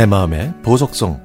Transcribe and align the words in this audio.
내 0.00 0.06
마음의 0.06 0.54
보석성 0.62 1.20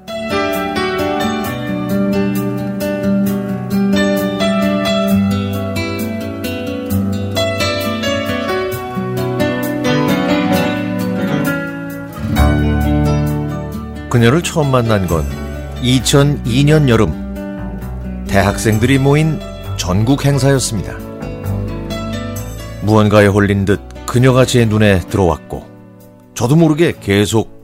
그녀를 14.10 14.44
처음 14.44 14.72
만난 14.72 15.07
건 15.07 15.24
2002년 15.81 16.89
여름 16.89 18.26
대학생들이 18.27 18.98
모인 18.98 19.39
전국 19.77 20.26
행사였습니다. 20.26 20.98
무언가에 22.81 23.27
홀린 23.27 23.63
듯 23.63 23.80
그녀가 24.05 24.44
제 24.45 24.66
눈에 24.66 24.99
들어왔고 24.99 25.66
저도 26.34 26.57
모르게 26.57 26.91
계속 26.99 27.55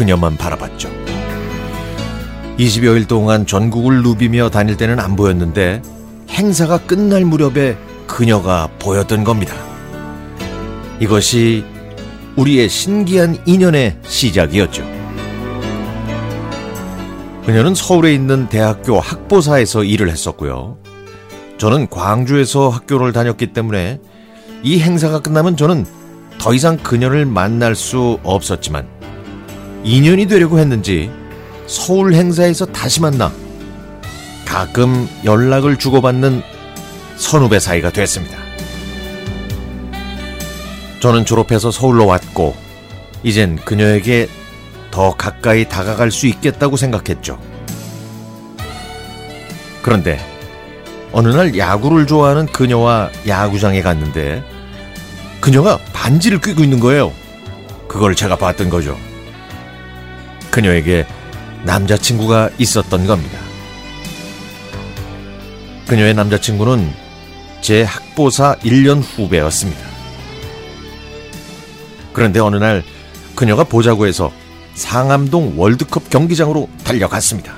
그녀만 0.00 0.38
바라봤죠. 0.38 0.88
20여일 2.56 3.06
동안 3.06 3.44
전국을 3.44 4.02
누비며 4.02 4.48
다닐 4.48 4.78
때는 4.78 4.98
안 4.98 5.14
보였는데 5.14 5.82
행사가 6.30 6.78
끝날 6.78 7.26
무렵에 7.26 7.76
그녀가 8.06 8.70
보였던 8.78 9.24
겁니다. 9.24 9.54
이것이 11.00 11.66
우리의 12.36 12.70
신기한 12.70 13.36
인연의 13.44 13.98
시작이었죠. 14.04 14.84
그녀는 17.44 17.74
서울에 17.74 18.14
있는 18.14 18.48
대학교 18.48 18.98
학보사에서 19.00 19.84
일을 19.84 20.08
했었고요. 20.08 20.78
저는 21.58 21.90
광주에서 21.90 22.70
학교를 22.70 23.12
다녔기 23.12 23.52
때문에 23.52 24.00
이 24.62 24.80
행사가 24.80 25.20
끝나면 25.20 25.58
저는 25.58 25.84
더 26.38 26.54
이상 26.54 26.78
그녀를 26.78 27.26
만날 27.26 27.74
수 27.74 28.18
없었지만 28.22 28.99
2년이 29.84 30.28
되려고 30.28 30.58
했는지 30.58 31.10
서울 31.66 32.14
행사에서 32.14 32.66
다시 32.66 33.00
만나 33.00 33.32
가끔 34.44 35.08
연락을 35.24 35.76
주고받는 35.76 36.42
선후배 37.16 37.60
사이가 37.60 37.90
됐습니다. 37.90 38.36
저는 41.00 41.24
졸업해서 41.24 41.70
서울로 41.70 42.06
왔고 42.06 42.54
이젠 43.22 43.56
그녀에게 43.56 44.28
더 44.90 45.14
가까이 45.14 45.68
다가갈 45.68 46.10
수 46.10 46.26
있겠다고 46.26 46.76
생각했죠. 46.76 47.38
그런데 49.82 50.20
어느 51.12 51.28
날 51.28 51.56
야구를 51.56 52.06
좋아하는 52.06 52.46
그녀와 52.46 53.10
야구장에 53.26 53.82
갔는데 53.82 54.44
그녀가 55.40 55.78
반지를 55.92 56.40
뀌고 56.40 56.62
있는 56.62 56.80
거예요. 56.80 57.12
그걸 57.88 58.14
제가 58.14 58.36
봤던 58.36 58.68
거죠. 58.68 58.96
그녀에게 60.50 61.06
남자친구가 61.64 62.50
있었던 62.58 63.06
겁니다. 63.06 63.38
그녀의 65.86 66.14
남자친구는 66.14 66.92
제 67.60 67.82
학보사 67.82 68.56
1년 68.56 69.02
후배였습니다. 69.02 69.80
그런데 72.12 72.40
어느 72.40 72.56
날 72.56 72.82
그녀가 73.34 73.64
보자고 73.64 74.06
해서 74.06 74.32
상암동 74.74 75.54
월드컵 75.56 76.10
경기장으로 76.10 76.68
달려갔습니다. 76.84 77.54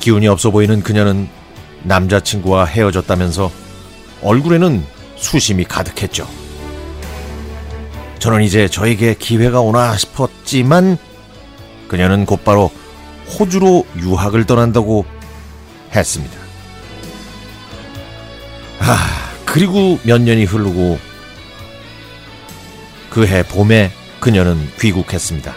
기운이 0.00 0.26
없어 0.28 0.50
보이는 0.50 0.82
그녀는 0.82 1.28
남자친구와 1.84 2.66
헤어졌다면서 2.66 3.50
얼굴에는 4.22 4.84
수심이 5.16 5.64
가득했죠. 5.64 6.41
저는 8.22 8.44
이제 8.44 8.68
저에게 8.68 9.14
기회가 9.14 9.60
오나 9.62 9.96
싶었지만 9.96 10.96
그녀는 11.88 12.24
곧바로 12.24 12.70
호주로 13.26 13.84
유학을 13.98 14.44
떠난다고 14.44 15.04
했습니다. 15.92 16.38
아, 18.78 18.96
그리고 19.44 19.98
몇 20.04 20.22
년이 20.22 20.44
흐르고 20.44 21.00
그 23.10 23.26
해 23.26 23.42
봄에 23.42 23.90
그녀는 24.20 24.56
귀국했습니다. 24.78 25.52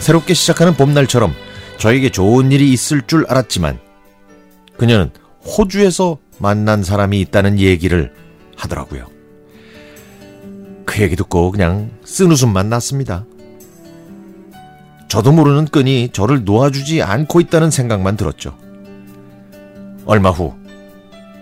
새롭게 0.00 0.34
시작하는 0.34 0.74
봄날처럼 0.74 1.32
저에게 1.78 2.10
좋은 2.10 2.50
일이 2.50 2.72
있을 2.72 3.02
줄 3.06 3.24
알았지만 3.28 3.78
그녀는 4.76 5.12
호주에서 5.44 6.18
만난 6.38 6.82
사람이 6.82 7.20
있다는 7.20 7.60
얘기를 7.60 8.12
하더라고요. 8.56 9.13
그 10.94 11.02
얘기 11.02 11.16
듣고 11.16 11.50
그냥 11.50 11.90
쓴웃음만 12.04 12.68
났습니다. 12.68 13.24
저도 15.08 15.32
모르는 15.32 15.64
끈이 15.64 16.10
저를 16.12 16.44
놓아주지 16.44 17.02
않고 17.02 17.40
있다는 17.40 17.72
생각만 17.72 18.16
들었죠. 18.16 18.56
얼마 20.06 20.30
후 20.30 20.54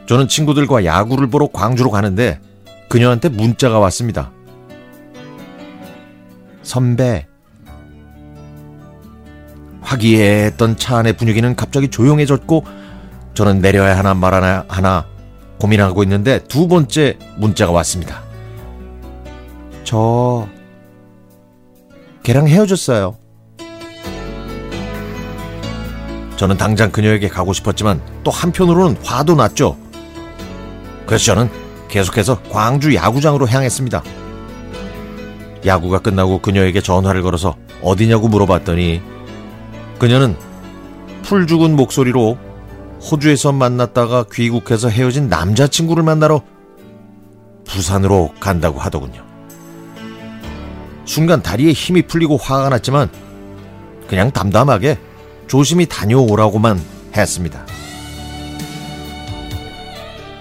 저는 0.06 0.28
친구들과 0.28 0.86
야구를 0.86 1.26
보러 1.26 1.48
광주로 1.52 1.90
가는데 1.90 2.40
그녀한테 2.88 3.28
문자가 3.28 3.78
왔습니다. 3.78 4.32
선배. 6.62 7.26
화기애애했던 9.82 10.78
차 10.78 10.96
안의 10.96 11.18
분위기는 11.18 11.54
갑자기 11.54 11.88
조용해졌고 11.88 12.64
저는 13.34 13.60
내려야 13.60 13.98
하나 13.98 14.14
말아야 14.14 14.64
하나 14.68 15.04
고민하고 15.58 16.02
있는데 16.04 16.38
두 16.48 16.68
번째 16.68 17.18
문자가 17.36 17.72
왔습니다. 17.72 18.31
저 19.92 20.48
걔랑 22.22 22.48
헤어졌어요. 22.48 23.14
저는 26.36 26.56
당장 26.56 26.90
그녀에게 26.90 27.28
가고 27.28 27.52
싶었지만 27.52 28.00
또 28.24 28.30
한편으로는 28.30 28.96
화도 29.04 29.34
났죠. 29.34 29.76
그래서 31.04 31.24
저는 31.26 31.50
계속해서 31.88 32.40
광주 32.44 32.94
야구장으로 32.94 33.46
향했습니다. 33.46 34.02
야구가 35.66 35.98
끝나고 35.98 36.40
그녀에게 36.40 36.80
전화를 36.80 37.20
걸어서 37.20 37.56
어디냐고 37.82 38.28
물어봤더니 38.28 39.02
그녀는 39.98 40.38
풀 41.22 41.46
죽은 41.46 41.76
목소리로 41.76 42.38
호주에서 43.10 43.52
만났다가 43.52 44.24
귀국해서 44.32 44.88
헤어진 44.88 45.28
남자친구를 45.28 46.02
만나러 46.02 46.40
부산으로 47.66 48.32
간다고 48.40 48.80
하더군요. 48.80 49.31
순간 51.04 51.42
다리에 51.42 51.72
힘이 51.72 52.02
풀리고 52.02 52.36
화가 52.36 52.68
났지만 52.70 53.08
그냥 54.08 54.30
담담하게 54.30 54.98
조심히 55.46 55.86
다녀오라고만 55.86 56.80
했습니다. 57.16 57.66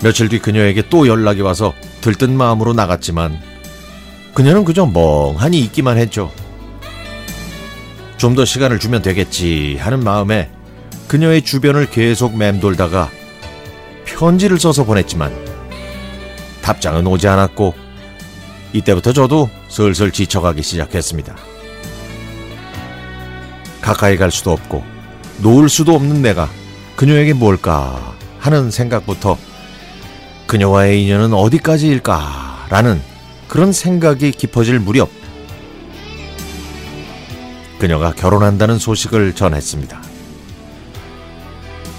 며칠 0.03 0.29
뒤 0.29 0.39
그녀에게 0.39 0.83
또 0.89 1.07
연락이 1.07 1.41
와서 1.41 1.73
들뜬 2.01 2.35
마음으로 2.35 2.73
나갔지만 2.73 3.39
그녀는 4.33 4.63
그저 4.65 4.85
멍하니 4.85 5.59
있기만 5.59 5.97
했죠. 5.97 6.31
좀 8.17 8.35
더 8.35 8.45
시간을 8.45 8.77
주면 8.79 9.01
되겠지 9.01 9.77
하는 9.79 10.03
마음에 10.03 10.49
그녀의 11.07 11.41
주변을 11.41 11.89
계속 11.89 12.37
맴돌다가 12.37 13.09
편지를 14.05 14.59
써서 14.59 14.83
보냈지만 14.83 15.33
답장은 16.61 17.07
오지 17.07 17.27
않았고 17.27 17.73
이때부터 18.73 19.13
저도 19.13 19.49
슬슬 19.67 20.11
지쳐가기 20.11 20.63
시작했습니다. 20.63 21.35
가까이 23.81 24.17
갈 24.17 24.31
수도 24.31 24.51
없고 24.51 24.83
놓을 25.41 25.69
수도 25.69 25.95
없는 25.95 26.21
내가 26.21 26.49
그녀에게 26.95 27.33
뭘까 27.33 28.15
하는 28.39 28.71
생각부터 28.71 29.37
그녀와의 30.47 31.03
인연은 31.03 31.33
어디까지일까 31.33 32.67
라는 32.69 33.01
그런 33.47 33.73
생각이 33.73 34.31
깊어질 34.31 34.79
무렵 34.79 35.09
그녀가 37.79 38.11
결혼한다는 38.11 38.77
소식을 38.77 39.33
전했습니다. 39.33 40.01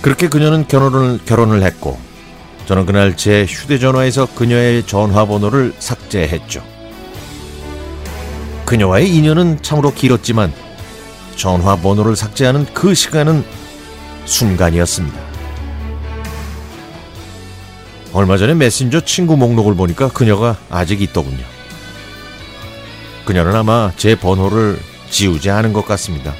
그렇게 0.00 0.28
그녀는 0.28 0.66
결혼을, 0.68 1.18
결혼을 1.24 1.62
했고 1.62 1.98
저는 2.66 2.86
그날 2.86 3.16
제 3.16 3.44
휴대전화에서 3.44 4.26
그녀의 4.34 4.86
전화번호를 4.86 5.74
삭제했죠. 5.78 6.71
그녀와의 8.72 9.14
인연은 9.14 9.60
참으로 9.60 9.92
길었지만 9.92 10.50
전화번호를 11.36 12.16
삭제하는 12.16 12.64
그 12.72 12.94
시간은 12.94 13.44
순간이었습니다. 14.24 15.20
얼마 18.14 18.38
전에 18.38 18.54
메신저 18.54 19.02
친구 19.02 19.36
목록을 19.36 19.74
보니까 19.74 20.08
그녀가 20.08 20.56
아직 20.70 21.02
있더군요. 21.02 21.44
그녀는 23.26 23.54
아마 23.54 23.92
제 23.98 24.16
번호를 24.16 24.78
지우지 25.10 25.50
않은 25.50 25.74
것 25.74 25.84
같습니다. 25.84 26.32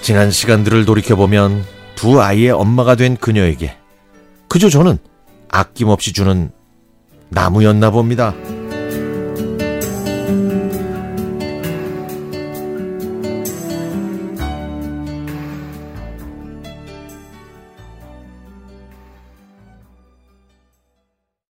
지난 0.00 0.30
시간들을 0.30 0.84
돌이켜보면 0.84 1.64
두 1.96 2.22
아이의 2.22 2.52
엄마가 2.52 2.94
된 2.94 3.16
그녀에게 3.16 3.76
그저 4.46 4.68
저는 4.68 4.98
아낌없이 5.48 6.12
주는 6.12 6.52
나무였나 7.30 7.90
봅니다. 7.90 8.32